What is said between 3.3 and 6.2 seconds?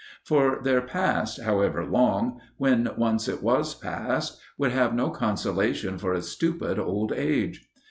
was past, would have no consolation for